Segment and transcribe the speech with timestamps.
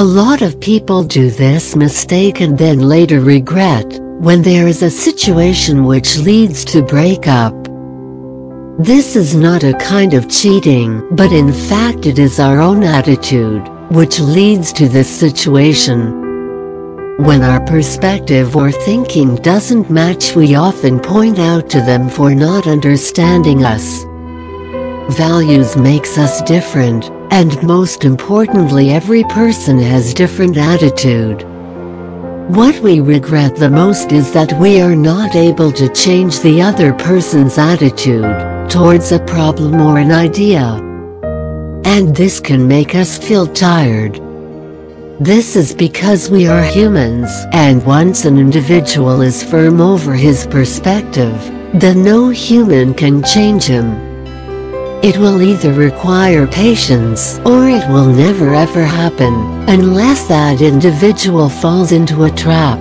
[0.00, 4.88] A lot of people do this mistake and then later regret, when there is a
[4.88, 7.52] situation which leads to breakup.
[8.78, 13.68] This is not a kind of cheating, but in fact it is our own attitude,
[13.90, 17.18] which leads to this situation.
[17.18, 22.66] When our perspective or thinking doesn't match we often point out to them for not
[22.66, 24.04] understanding us.
[25.14, 31.42] Values makes us different, and most importantly every person has different attitude.
[32.50, 36.92] What we regret the most is that we are not able to change the other
[36.92, 40.74] person's attitude towards a problem or an idea.
[41.84, 44.20] And this can make us feel tired.
[45.20, 51.34] This is because we are humans, and once an individual is firm over his perspective,
[51.74, 54.09] then no human can change him.
[55.02, 59.32] It will either require patience or it will never ever happen,
[59.66, 62.78] unless that individual falls into a trap.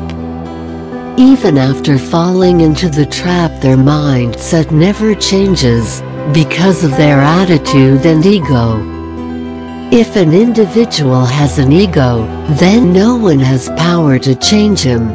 [1.17, 6.01] Even after falling into the trap their mindset never changes,
[6.33, 8.83] because of their attitude and ego.
[9.89, 15.07] If an individual has an ego, then no one has power to change him.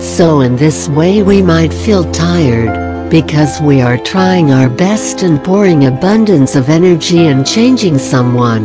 [0.00, 5.40] So in this way we might feel tired, because we are trying our best and
[5.44, 8.64] pouring abundance of energy in changing someone.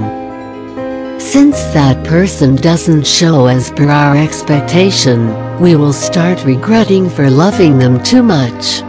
[1.19, 5.19] Since that person doesn't show as per our expectation,
[5.59, 8.81] we will start regretting for loving them too much.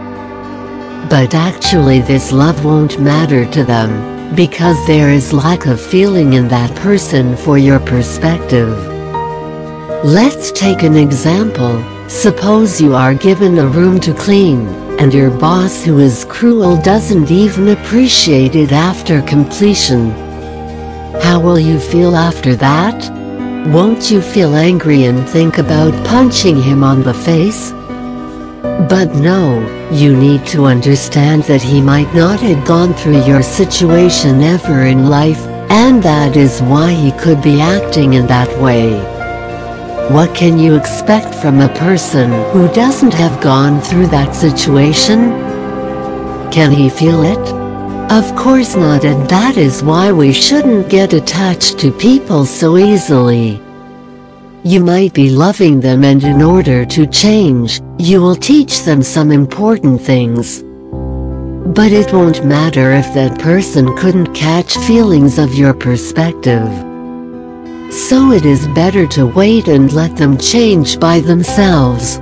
[1.11, 6.47] But actually this love won't matter to them because there is lack of feeling in
[6.47, 8.75] that person for your perspective.
[10.03, 14.65] Let's take an example, suppose you are given a room to clean,
[15.01, 20.11] and your boss who is cruel doesn't even appreciate it after completion.
[21.23, 23.09] How will you feel after that?
[23.73, 27.71] Won't you feel angry and think about punching him on the face?
[28.93, 29.41] But no,
[29.91, 35.09] you need to understand that he might not have gone through your situation ever in
[35.09, 39.20] life, and that is why he could be acting in that way.
[40.11, 45.31] What can you expect from a person who doesn't have gone through that situation?
[46.51, 47.39] Can he feel it?
[48.11, 53.61] Of course not and that is why we shouldn't get attached to people so easily.
[54.65, 59.31] You might be loving them and in order to change, you will teach them some
[59.31, 60.61] important things.
[61.73, 66.90] But it won't matter if that person couldn't catch feelings of your perspective.
[68.11, 72.17] So it is better to wait and let them change by themselves.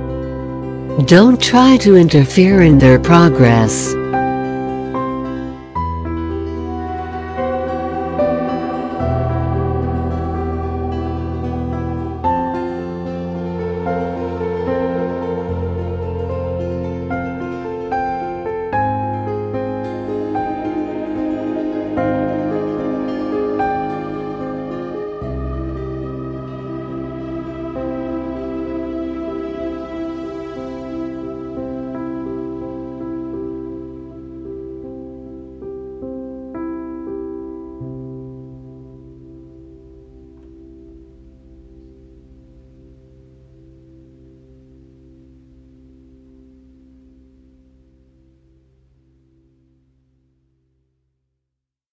[1.10, 3.92] Don't try to interfere in their progress.